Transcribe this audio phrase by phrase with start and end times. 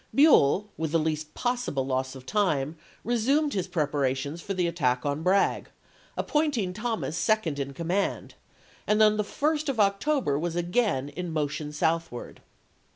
[0.15, 5.05] Buell, with the least possible loss of time, resumed his prepara tions for the attack
[5.05, 5.69] on Bragg,
[6.17, 8.33] appointing Thomas second in command,
[8.87, 10.57] and on the 1st of October was i862.
[10.57, 12.41] again in motion southward.